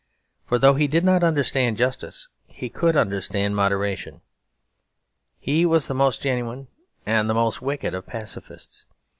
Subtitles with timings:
[0.47, 4.21] For though he did not understand justice, he could understand moderation.
[5.39, 6.69] He was the most genuine
[7.05, 8.85] and the most wicked of pacifists.